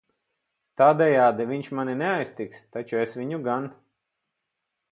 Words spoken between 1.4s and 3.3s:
viņš mani neaiztiks, taču es